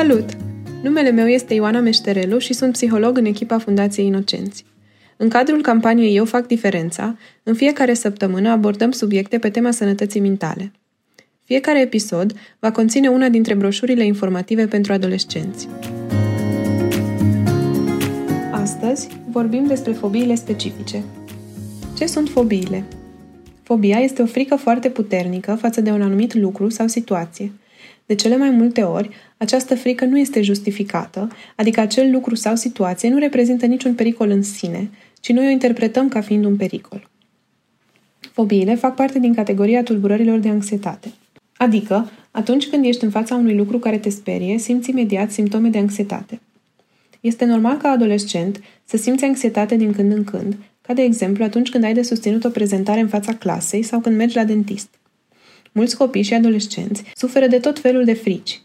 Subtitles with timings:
[0.00, 0.36] Salut!
[0.82, 4.64] Numele meu este Ioana Meșterelu și sunt psiholog în echipa Fundației Inocenți.
[5.16, 10.72] În cadrul campaniei Eu fac diferența, în fiecare săptămână abordăm subiecte pe tema sănătății mentale.
[11.44, 15.68] Fiecare episod va conține una dintre broșurile informative pentru adolescenți.
[18.50, 21.02] Astăzi vorbim despre fobiile specifice.
[21.96, 22.84] Ce sunt fobiile?
[23.62, 27.52] Fobia este o frică foarte puternică față de un anumit lucru sau situație.
[28.10, 33.08] De cele mai multe ori, această frică nu este justificată, adică acel lucru sau situație
[33.08, 37.08] nu reprezintă niciun pericol în sine, ci noi o interpretăm ca fiind un pericol.
[38.32, 41.12] Fobiile fac parte din categoria tulburărilor de anxietate.
[41.56, 45.78] Adică, atunci când ești în fața unui lucru care te sperie, simți imediat simptome de
[45.78, 46.40] anxietate.
[47.20, 51.70] Este normal ca adolescent să simți anxietate din când în când, ca de exemplu atunci
[51.70, 54.99] când ai de susținut o prezentare în fața clasei sau când mergi la dentist.
[55.72, 58.60] Mulți copii și adolescenți suferă de tot felul de frici.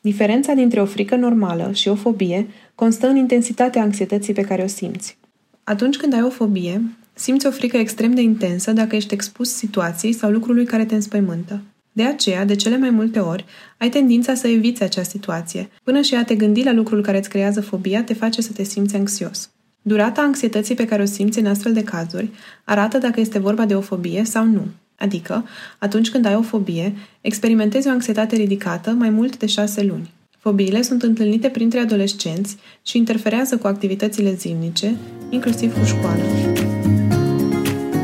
[0.00, 4.66] Diferența dintre o frică normală și o fobie constă în intensitatea anxietății pe care o
[4.66, 5.18] simți.
[5.64, 6.82] Atunci când ai o fobie,
[7.14, 11.62] simți o frică extrem de intensă dacă ești expus situației sau lucrului care te înspăimântă.
[11.92, 13.44] De aceea, de cele mai multe ori,
[13.78, 17.28] ai tendința să eviți acea situație, până și a te gândi la lucrul care îți
[17.28, 19.50] creează fobia te face să te simți anxios.
[19.82, 22.30] Durata anxietății pe care o simți în astfel de cazuri
[22.64, 24.66] arată dacă este vorba de o fobie sau nu.
[25.00, 25.44] Adică,
[25.78, 30.10] atunci când ai o fobie, experimentezi o anxietate ridicată mai mult de șase luni.
[30.38, 34.96] Fobiile sunt întâlnite printre adolescenți și interferează cu activitățile zilnice,
[35.30, 36.22] inclusiv cu școala.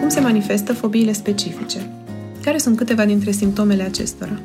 [0.01, 1.91] Cum se manifestă fobiile specifice?
[2.43, 4.41] Care sunt câteva dintre simptomele acestora?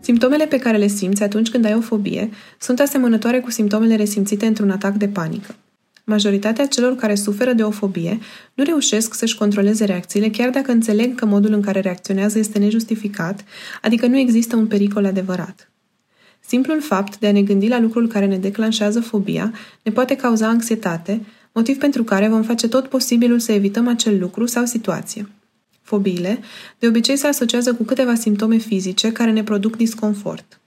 [0.00, 4.46] Simptomele pe care le simți atunci când ai o fobie sunt asemănătoare cu simptomele resimțite
[4.46, 5.54] într-un atac de panică.
[6.06, 8.18] Majoritatea celor care suferă de o fobie
[8.54, 13.44] nu reușesc să-și controleze reacțiile chiar dacă înțeleg că modul în care reacționează este nejustificat,
[13.82, 15.70] adică nu există un pericol adevărat.
[16.46, 20.48] Simplul fapt de a ne gândi la lucrul care ne declanșează fobia ne poate cauza
[20.48, 25.28] anxietate, motiv pentru care vom face tot posibilul să evităm acel lucru sau situație.
[25.82, 26.38] Fobiile
[26.78, 30.60] de obicei se asociază cu câteva simptome fizice care ne produc disconfort.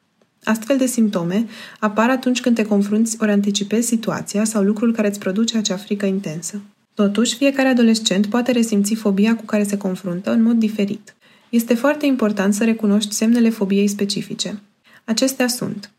[0.48, 1.46] Astfel de simptome
[1.80, 6.06] apar atunci când te confrunți ori anticipezi situația sau lucrul care îți produce acea frică
[6.06, 6.62] intensă.
[6.94, 11.16] Totuși, fiecare adolescent poate resimți fobia cu care se confruntă în mod diferit.
[11.50, 14.62] Este foarte important să recunoști semnele fobiei specifice.
[15.06, 15.92] Acestea sunt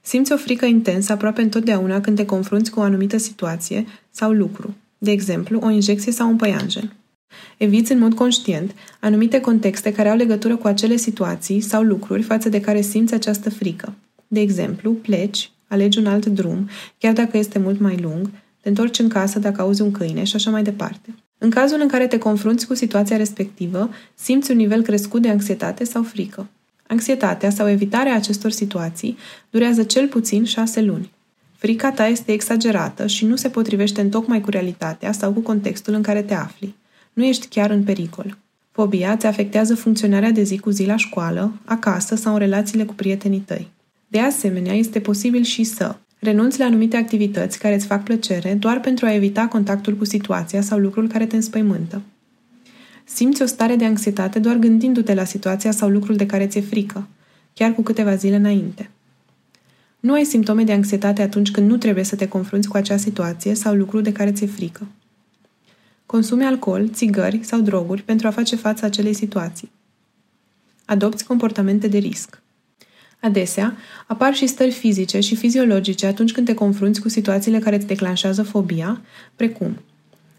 [0.00, 4.76] Simți o frică intensă aproape întotdeauna când te confrunți cu o anumită situație sau lucru,
[4.98, 6.92] de exemplu, o injecție sau un păianjen.
[7.58, 12.48] Eviți în mod conștient anumite contexte care au legătură cu acele situații sau lucruri față
[12.48, 13.94] de care simți această frică.
[14.26, 16.68] De exemplu, pleci, alegi un alt drum,
[16.98, 18.30] chiar dacă este mult mai lung,
[18.60, 21.14] te întorci în casă dacă auzi un câine și așa mai departe.
[21.38, 25.84] În cazul în care te confrunți cu situația respectivă, simți un nivel crescut de anxietate
[25.84, 26.48] sau frică.
[26.86, 29.16] Anxietatea sau evitarea acestor situații
[29.50, 31.10] durează cel puțin șase luni.
[31.56, 35.94] Frica ta este exagerată și nu se potrivește în tocmai cu realitatea sau cu contextul
[35.94, 36.74] în care te afli
[37.18, 38.36] nu ești chiar în pericol.
[38.70, 42.94] Fobia îți afectează funcționarea de zi cu zi la școală, acasă sau în relațiile cu
[42.94, 43.68] prietenii tăi.
[44.08, 48.80] De asemenea, este posibil și să renunți la anumite activități care îți fac plăcere doar
[48.80, 52.02] pentru a evita contactul cu situația sau lucrul care te înspăimântă.
[53.04, 57.06] Simți o stare de anxietate doar gândindu-te la situația sau lucrul de care ți-e frică,
[57.54, 58.90] chiar cu câteva zile înainte.
[60.00, 63.54] Nu ai simptome de anxietate atunci când nu trebuie să te confrunți cu acea situație
[63.54, 64.86] sau lucru de care ți-e frică.
[66.08, 69.70] Consumi alcool, țigări sau droguri pentru a face față acelei situații.
[70.84, 72.42] Adopți comportamente de risc.
[73.20, 73.76] Adesea,
[74.06, 78.42] apar și stări fizice și fiziologice atunci când te confrunți cu situațiile care îți declanșează
[78.42, 79.00] fobia,
[79.36, 79.78] precum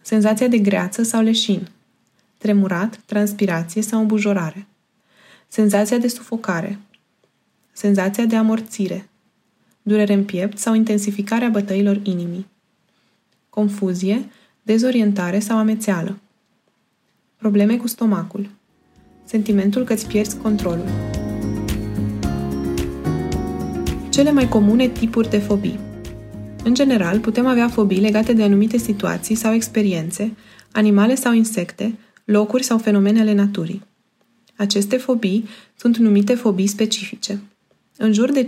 [0.01, 1.67] senzația de greață sau leșin,
[2.37, 4.67] tremurat, transpirație sau îmbujorare,
[5.47, 6.79] senzația de sufocare,
[7.71, 9.09] senzația de amorțire,
[9.81, 12.47] durere în piept sau intensificarea bătăilor inimii,
[13.49, 14.29] confuzie,
[14.71, 16.19] dezorientare sau amețeală,
[17.37, 18.49] probleme cu stomacul,
[19.25, 20.89] sentimentul că îți pierzi controlul.
[24.09, 25.79] Cele mai comune tipuri de fobii.
[26.63, 30.35] În general, putem avea fobii legate de anumite situații sau experiențe,
[30.71, 33.83] animale sau insecte, locuri sau fenomene ale naturii.
[34.55, 37.39] Aceste fobii sunt numite fobii specifice.
[38.01, 38.45] În jur de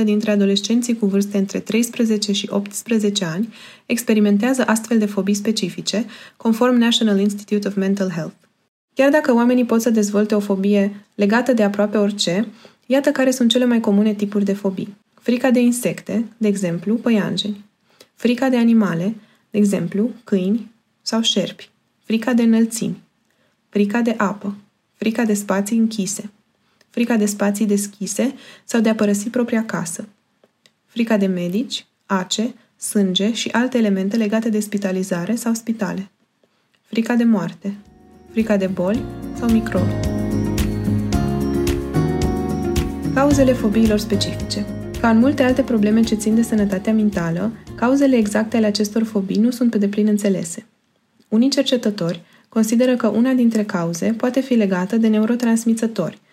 [0.00, 3.54] 15% dintre adolescenții cu vârste între 13 și 18 ani
[3.86, 6.04] experimentează astfel de fobii specifice,
[6.36, 8.34] conform National Institute of Mental Health.
[8.94, 12.48] Chiar dacă oamenii pot să dezvolte o fobie legată de aproape orice,
[12.86, 14.96] iată care sunt cele mai comune tipuri de fobii.
[15.14, 17.64] Frica de insecte, de exemplu, păianjeni.
[18.14, 19.14] Frica de animale,
[19.50, 20.70] de exemplu, câini
[21.02, 21.70] sau șerpi.
[22.04, 23.02] Frica de înălțimi.
[23.68, 24.54] Frica de apă.
[24.94, 26.30] Frica de spații închise
[26.96, 28.34] frica de spații deschise
[28.64, 30.08] sau de a părăsi propria casă,
[30.86, 36.10] frica de medici, ace, sânge și alte elemente legate de spitalizare sau spitale,
[36.82, 37.74] frica de moarte,
[38.30, 39.04] frica de boli
[39.38, 39.94] sau microbi.
[43.14, 44.66] Cauzele fobiilor specifice
[45.00, 49.38] Ca în multe alte probleme ce țin de sănătatea mentală, cauzele exacte ale acestor fobii
[49.38, 50.66] nu sunt pe deplin înțelese.
[51.28, 56.24] Unii cercetători consideră că una dintre cauze poate fi legată de neurotransmițători,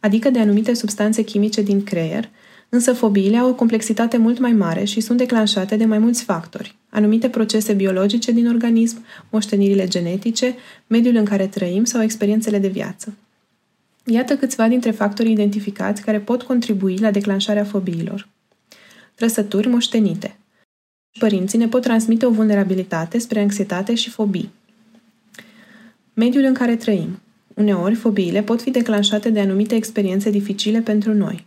[0.00, 2.30] adică de anumite substanțe chimice din creier,
[2.68, 6.76] însă fobiile au o complexitate mult mai mare și sunt declanșate de mai mulți factori,
[6.88, 10.54] anumite procese biologice din organism, moștenirile genetice,
[10.86, 13.14] mediul în care trăim sau experiențele de viață.
[14.04, 18.28] Iată câțiva dintre factorii identificați care pot contribui la declanșarea fobiilor.
[19.14, 20.36] Trăsături moștenite.
[21.18, 24.50] Părinții ne pot transmite o vulnerabilitate spre anxietate și fobii.
[26.14, 27.20] Mediul în care trăim.
[27.58, 31.46] Uneori, fobiile pot fi declanșate de anumite experiențe dificile pentru noi.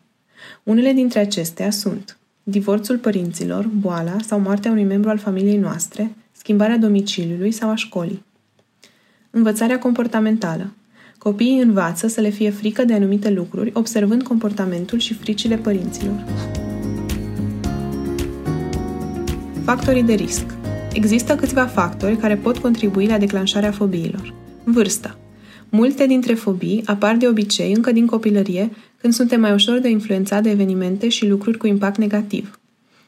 [0.63, 6.77] Unele dintre acestea sunt divorțul părinților, boala sau moartea unui membru al familiei noastre, schimbarea
[6.77, 8.23] domiciliului sau a școlii.
[9.29, 10.73] Învățarea comportamentală.
[11.17, 16.25] Copiii învață să le fie frică de anumite lucruri, observând comportamentul și fricile părinților.
[19.63, 20.45] Factorii de risc.
[20.93, 24.33] Există câțiva factori care pot contribui la declanșarea fobiilor.
[24.63, 25.15] Vârsta.
[25.73, 30.43] Multe dintre fobii apar de obicei încă din copilărie, când suntem mai ușor de influențat
[30.43, 32.59] de evenimente și lucruri cu impact negativ.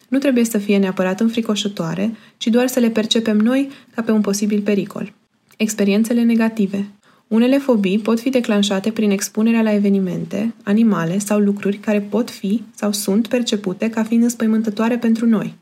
[0.07, 4.21] Nu trebuie să fie neapărat înfricoșătoare, ci doar să le percepem noi ca pe un
[4.21, 5.13] posibil pericol.
[5.57, 6.89] Experiențele negative.
[7.27, 12.63] Unele fobii pot fi declanșate prin expunerea la evenimente, animale sau lucruri care pot fi
[12.75, 15.53] sau sunt percepute ca fiind înspăimântătoare pentru noi,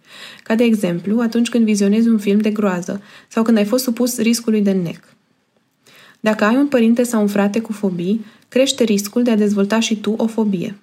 [0.43, 4.19] ca de exemplu atunci când vizionezi un film de groază sau când ai fost supus
[4.19, 5.15] riscului de nec.
[6.23, 9.95] Dacă ai un părinte sau un frate cu fobii, crește riscul de a dezvolta și
[9.95, 10.75] tu o fobie.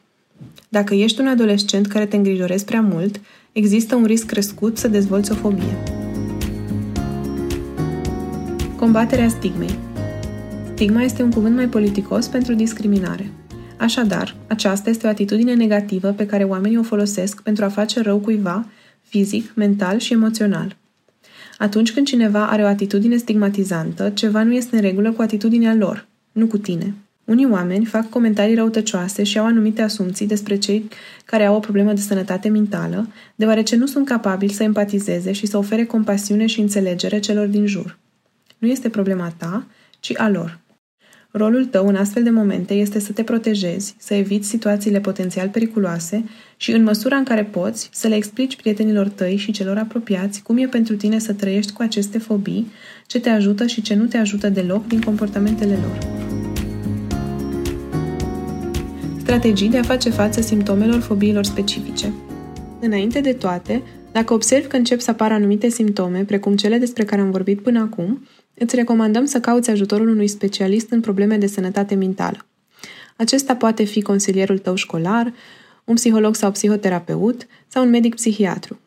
[0.69, 3.21] Dacă ești un adolescent care te îngrijorezi prea mult,
[3.53, 5.83] există un risc crescut să dezvolți o fobie.
[8.77, 9.79] Combaterea stigmei
[10.75, 13.31] Stigma este un cuvânt mai politicos pentru discriminare.
[13.77, 18.19] Așadar, aceasta este o atitudine negativă pe care oamenii o folosesc pentru a face rău
[18.19, 18.67] cuiva,
[19.03, 20.77] fizic, mental și emoțional.
[21.59, 26.07] Atunci când cineva are o atitudine stigmatizantă, ceva nu este în regulă cu atitudinea lor,
[26.33, 26.95] nu cu tine.
[27.25, 30.89] Unii oameni fac comentarii răutăcioase și au anumite asumții despre cei
[31.25, 35.57] care au o problemă de sănătate mentală, deoarece nu sunt capabili să empatizeze și să
[35.57, 37.99] ofere compasiune și înțelegere celor din jur.
[38.59, 39.67] Nu este problema ta,
[40.01, 40.59] ci a lor.
[41.39, 46.25] Rolul tău în astfel de momente este să te protejezi, să eviți situațiile potențial periculoase
[46.57, 50.57] și, în măsura în care poți, să le explici prietenilor tăi și celor apropiați cum
[50.59, 52.67] e pentru tine să trăiești cu aceste fobii,
[53.07, 55.99] ce te ajută și ce nu te ajută deloc din comportamentele lor.
[59.21, 62.13] Strategii de a face față simptomelor fobiilor specifice.
[62.81, 63.83] Înainte de toate,
[64.13, 67.81] dacă observi că încep să apară anumite simptome, precum cele despre care am vorbit până
[67.81, 68.27] acum,
[68.59, 72.47] îți recomandăm să cauți ajutorul unui specialist în probleme de sănătate mentală.
[73.17, 75.33] Acesta poate fi consilierul tău școlar,
[75.85, 78.79] un psiholog sau psihoterapeut sau un medic psihiatru.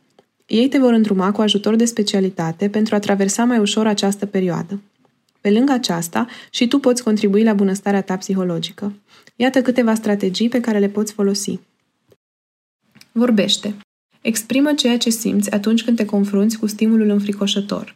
[0.46, 4.82] Ei te vor îndruma cu ajutor de specialitate pentru a traversa mai ușor această perioadă.
[5.42, 8.94] Pe lângă aceasta, și tu poți contribui la bunăstarea ta psihologică.
[9.36, 11.60] Iată câteva strategii pe care le poți folosi.
[13.12, 13.76] Vorbește.
[14.22, 17.96] Exprimă ceea ce simți atunci când te confrunți cu stimulul înfricoșător.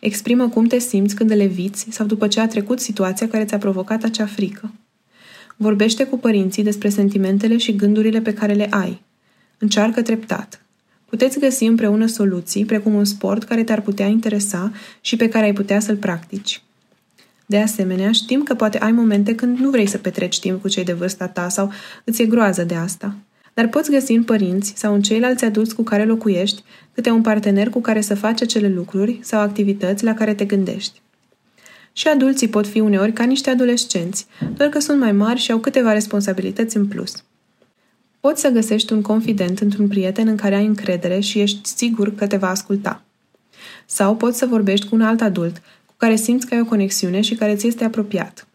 [0.00, 3.58] Exprimă cum te simți când le eviți sau după ce a trecut situația care ți-a
[3.58, 4.72] provocat acea frică.
[5.56, 9.02] Vorbește cu părinții despre sentimentele și gândurile pe care le ai.
[9.58, 10.64] Încearcă treptat.
[11.08, 15.52] Puteți găsi împreună soluții, precum un sport care te-ar putea interesa și pe care ai
[15.52, 16.62] putea să-l practici.
[17.46, 20.84] De asemenea, știm că poate ai momente când nu vrei să petreci timp cu cei
[20.84, 21.72] de vârsta ta sau
[22.04, 23.14] îți e groază de asta
[23.54, 26.62] dar poți găsi în părinți sau în ceilalți adulți cu care locuiești
[26.94, 31.02] câte un partener cu care să faci acele lucruri sau activități la care te gândești.
[31.92, 35.58] Și adulții pot fi uneori ca niște adolescenți, doar că sunt mai mari și au
[35.58, 37.24] câteva responsabilități în plus.
[38.20, 42.26] Poți să găsești un confident într-un prieten în care ai încredere și ești sigur că
[42.26, 43.02] te va asculta.
[43.86, 47.20] Sau poți să vorbești cu un alt adult cu care simți că ai o conexiune
[47.20, 48.46] și care ți este apropiat.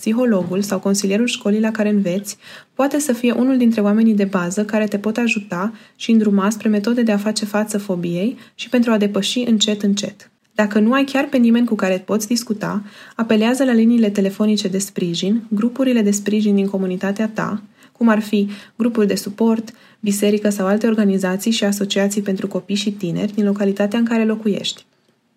[0.00, 2.36] Psihologul sau consilierul școlii la care înveți
[2.74, 6.68] poate să fie unul dintre oamenii de bază care te pot ajuta și îndruma spre
[6.68, 10.30] metode de a face față fobiei și pentru a depăși încet încet.
[10.54, 12.82] Dacă nu ai chiar pe nimeni cu care poți discuta,
[13.16, 18.48] apelează la liniile telefonice de sprijin, grupurile de sprijin din comunitatea ta, cum ar fi
[18.76, 23.98] grupuri de suport, biserică sau alte organizații și asociații pentru copii și tineri din localitatea
[23.98, 24.84] în care locuiești.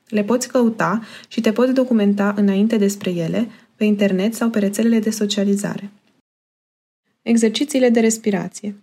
[0.08, 3.50] Le poți căuta și te poți documenta înainte despre ele,
[3.84, 5.92] pe internet sau pe rețelele de socializare.
[7.22, 8.76] Exercițiile de respirație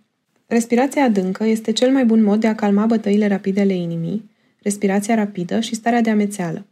[0.45, 4.29] Respirația adâncă este cel mai bun mod de a calma bătăile rapide ale inimii,
[4.61, 6.65] respirația rapidă și starea de amețeală.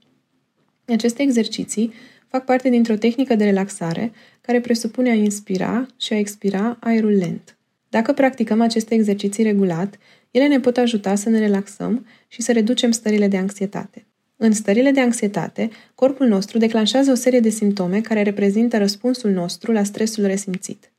[0.87, 1.93] Aceste exerciții
[2.27, 7.57] fac parte dintr-o tehnică de relaxare care presupune a inspira și a expira aerul lent.
[7.89, 9.97] Dacă practicăm aceste exerciții regulat,
[10.31, 14.08] ele ne pot ajuta să ne relaxăm și să reducem stările de anxietate.
[14.41, 19.71] În stările de anxietate, corpul nostru declanșează o serie de simptome care reprezintă răspunsul nostru
[19.71, 20.91] la stresul resimțit.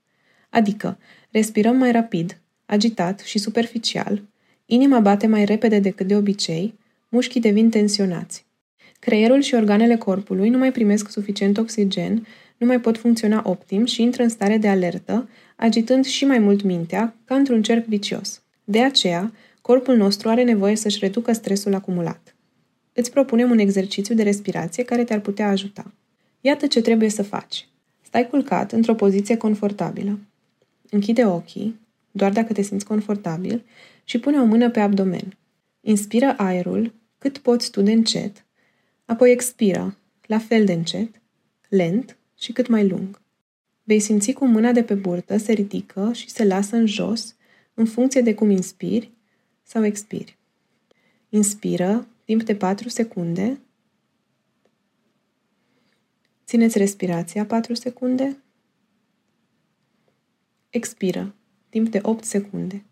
[0.51, 0.99] Adică,
[1.31, 4.23] respirăm mai rapid, agitat și superficial,
[4.67, 6.79] inima bate mai repede decât de obicei,
[7.09, 8.47] mușchii devin tensionați.
[8.99, 14.03] Creierul și organele corpului nu mai primesc suficient oxigen, nu mai pot funcționa optim și
[14.03, 18.43] intră în stare de alertă, agitând și mai mult mintea, ca într-un cerc vicios.
[18.65, 22.35] De aceea, corpul nostru are nevoie să-și reducă stresul acumulat.
[22.93, 25.93] Îți propunem un exercițiu de respirație care te-ar putea ajuta.
[26.41, 27.69] Iată ce trebuie să faci.
[28.03, 30.19] Stai culcat într-o poziție confortabilă.
[30.91, 31.81] Închide ochii,
[32.11, 33.65] doar dacă te simți confortabil,
[34.05, 35.37] și pune o mână pe abdomen.
[35.81, 38.45] Inspiră aerul cât poți tu de încet,
[39.05, 41.21] apoi expiră, la fel de încet,
[41.69, 43.21] lent și cât mai lung.
[43.83, 47.35] Vei simți cum mâna de pe burtă se ridică și se lasă în jos
[47.75, 49.11] în funcție de cum inspiri
[49.63, 50.39] sau expiri.
[51.29, 53.61] Inspiră timp de 4 secunde.
[56.45, 58.43] Țineți respirația 4 secunde.
[60.69, 61.35] Expiră
[61.69, 62.85] timp de 8 secunde.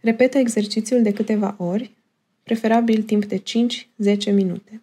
[0.00, 1.94] Repetă exercițiul de câteva ori,
[2.42, 3.42] preferabil timp de 5-10
[4.32, 4.82] minute.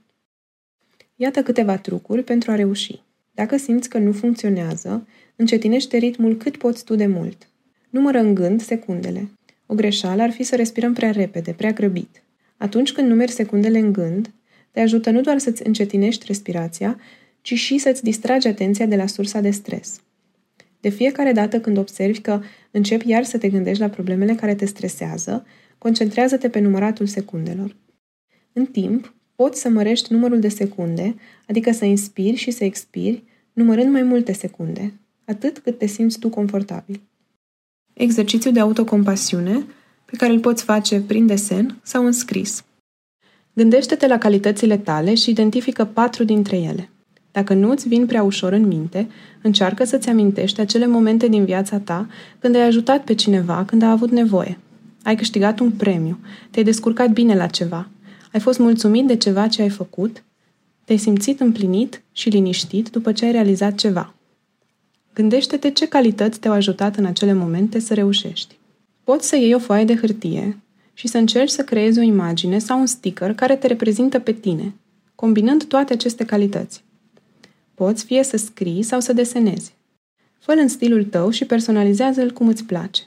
[1.16, 3.02] Iată câteva trucuri pentru a reuși.
[3.42, 7.48] Dacă simți că nu funcționează, încetinește ritmul cât poți tu de mult.
[7.90, 9.30] Numără în gând secundele.
[9.66, 12.24] O greșeală ar fi să respirăm prea repede, prea grăbit.
[12.58, 14.32] Atunci când numeri secundele în gând,
[14.72, 17.00] te ajută nu doar să-ți încetinești respirația,
[17.42, 20.02] ci și să-ți distragi atenția de la sursa de stres.
[20.80, 24.66] De fiecare dată când observi că începi iar să te gândești la problemele care te
[24.66, 25.46] stresează,
[25.78, 27.76] concentrează-te pe număratul secundelor.
[28.54, 31.16] În timp, poți să mărești numărul de secunde,
[31.48, 34.94] adică să inspiri și să expiri, numărând mai multe secunde,
[35.26, 37.02] atât cât te simți tu confortabil.
[37.94, 39.66] Exercițiu de autocompasiune
[40.06, 42.64] pe care îl poți face prin desen sau în scris.
[43.54, 46.90] Gândește-te la calitățile tale și identifică patru dintre ele.
[47.32, 49.08] Dacă nu îți vin prea ușor în minte,
[49.42, 52.08] încearcă să-ți amintești acele momente din viața ta
[52.40, 54.58] când ai ajutat pe cineva când a avut nevoie.
[55.04, 56.20] Ai câștigat un premiu,
[56.52, 57.90] te-ai descurcat bine la ceva,
[58.34, 60.24] ai fost mulțumit de ceva ce ai făcut,
[60.92, 64.14] te-ai simțit împlinit și liniștit după ce ai realizat ceva.
[65.14, 68.58] Gândește-te ce calități te-au ajutat în acele momente să reușești.
[69.04, 70.62] Poți să iei o foaie de hârtie
[70.94, 74.74] și să încerci să creezi o imagine sau un sticker care te reprezintă pe tine,
[75.16, 76.84] combinând toate aceste calități.
[77.74, 79.76] Poți fie să scrii sau să desenezi.
[80.40, 83.02] fă în stilul tău și personalizează-l cum îți place.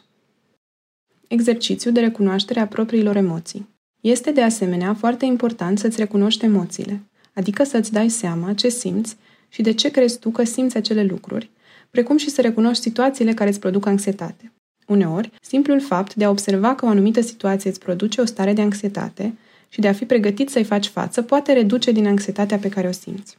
[1.29, 3.69] Exercițiu de recunoaștere a propriilor emoții.
[4.01, 7.03] Este de asemenea foarte important să-ți recunoști emoțiile,
[7.35, 9.17] adică să-ți dai seama ce simți
[9.49, 11.51] și de ce crezi tu că simți acele lucruri,
[11.91, 14.53] precum și să recunoști situațiile care îți produc anxietate.
[14.87, 18.61] Uneori, simplul fapt de a observa că o anumită situație îți produce o stare de
[18.61, 19.35] anxietate
[19.69, 22.93] și de a fi pregătit să-i faci față poate reduce din anxietatea pe care o
[22.93, 23.37] simți.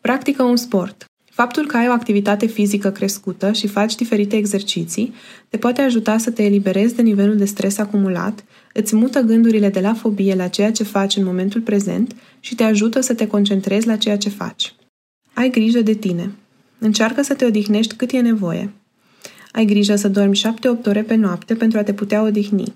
[0.00, 1.04] Practică un sport.
[1.34, 5.14] Faptul că ai o activitate fizică crescută și faci diferite exerciții
[5.48, 9.80] te poate ajuta să te eliberezi de nivelul de stres acumulat, îți mută gândurile de
[9.80, 13.86] la fobie la ceea ce faci în momentul prezent și te ajută să te concentrezi
[13.86, 14.74] la ceea ce faci.
[15.34, 16.30] Ai grijă de tine.
[16.78, 18.72] Încearcă să te odihnești cât e nevoie.
[19.52, 20.40] Ai grijă să dormi
[20.82, 22.72] 7-8 ore pe noapte pentru a te putea odihni.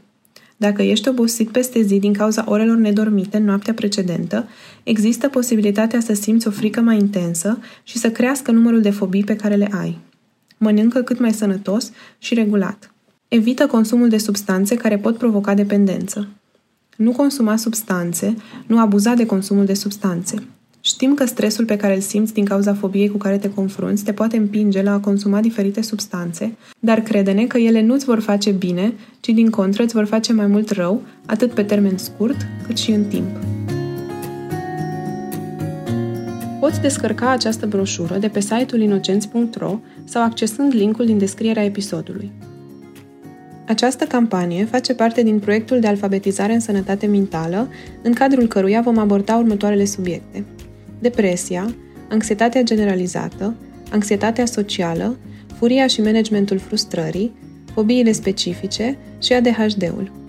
[0.56, 4.48] Dacă ești obosit peste zi din cauza orelor nedormite în noaptea precedentă,
[4.82, 9.36] există posibilitatea să simți o frică mai intensă și să crească numărul de fobii pe
[9.36, 9.98] care le ai.
[10.58, 12.94] Mănâncă cât mai sănătos și regulat.
[13.28, 16.28] Evită consumul de substanțe care pot provoca dependență.
[16.96, 18.36] Nu consuma substanțe,
[18.66, 20.42] nu abuza de consumul de substanțe.
[20.86, 24.12] Știm că stresul pe care îl simți din cauza fobiei cu care te confrunți te
[24.12, 28.92] poate împinge la a consuma diferite substanțe, dar crede-ne că ele nu-ți vor face bine,
[29.20, 32.90] ci din contră îți vor face mai mult rău, atât pe termen scurt, cât și
[32.90, 33.28] în timp.
[36.60, 42.32] Poți descărca această broșură de pe site-ul inocenți.ro sau accesând linkul din descrierea episodului.
[43.66, 47.68] Această campanie face parte din proiectul de alfabetizare în sănătate mentală,
[48.02, 50.44] în cadrul căruia vom aborda următoarele subiecte–
[50.98, 51.74] depresia,
[52.08, 53.54] anxietatea generalizată,
[53.90, 55.16] anxietatea socială,
[55.58, 57.32] furia și managementul frustrării,
[57.74, 60.25] fobiile specifice și ADHD-ul.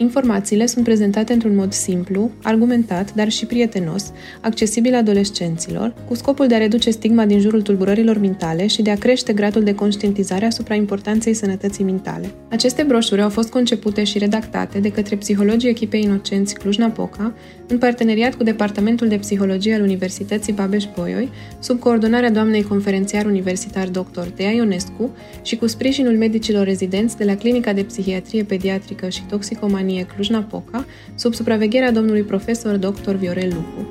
[0.00, 6.54] Informațiile sunt prezentate într-un mod simplu, argumentat, dar și prietenos, accesibil adolescenților, cu scopul de
[6.54, 10.74] a reduce stigma din jurul tulburărilor mentale și de a crește gradul de conștientizare asupra
[10.74, 12.30] importanței sănătății mentale.
[12.50, 17.34] Aceste broșuri au fost concepute și redactate de către psihologii echipei Inocenți Cluj-Napoca,
[17.66, 24.26] în parteneriat cu Departamentul de Psihologie al Universității Babeș-Bolyai, sub coordonarea doamnei conferențiar universitar dr.
[24.36, 25.10] Dea Ionescu
[25.42, 30.86] și cu sprijinul medicilor rezidenți de la Clinica de Psihiatrie Pediatrică și Toxicomanie Companie Cluj-Napoca,
[31.14, 33.14] sub supravegherea domnului profesor dr.
[33.14, 33.88] Viorel Lupu.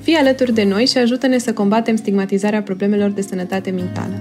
[0.00, 4.14] Fii alături de noi și ajută-ne să combatem stigmatizarea problemelor de sănătate mentală.